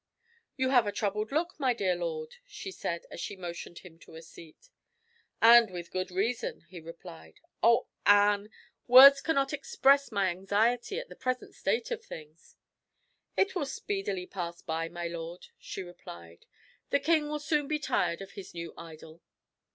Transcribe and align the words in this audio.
"You 0.57 0.69
have 0.69 0.87
a 0.87 0.91
troubled 0.91 1.31
look, 1.31 1.59
my 1.59 1.75
dear 1.75 1.95
lord," 1.95 2.37
she 2.47 2.71
said, 2.71 3.05
as 3.11 3.21
she 3.21 3.35
motioned 3.35 3.77
him 3.85 3.99
to 3.99 4.15
a 4.15 4.23
seat. 4.23 4.71
"And 5.43 5.69
with 5.69 5.91
good 5.91 6.09
reason," 6.09 6.61
he 6.67 6.79
replied. 6.79 7.39
"Oh, 7.61 7.85
Anne! 8.03 8.49
words 8.87 9.21
cannot 9.21 9.53
express 9.53 10.11
my 10.11 10.29
anxiety 10.29 10.97
at 10.97 11.07
the 11.09 11.15
present 11.15 11.53
state 11.53 11.91
of 11.91 12.03
things." 12.03 12.55
"It 13.37 13.53
will 13.53 13.67
speedily 13.67 14.25
pass 14.25 14.63
by, 14.63 14.89
my 14.89 15.05
lord," 15.07 15.49
she 15.59 15.83
replied; 15.83 16.47
"the 16.89 16.99
king 16.99 17.27
will 17.29 17.37
soon 17.37 17.67
be 17.67 17.77
tired 17.77 18.23
of 18.23 18.31
his 18.31 18.55
new 18.55 18.73
idol." 18.75 19.21